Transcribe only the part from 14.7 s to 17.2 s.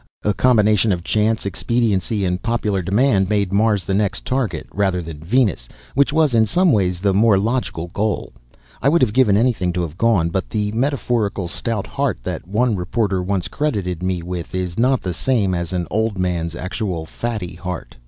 not the same as an old man's actual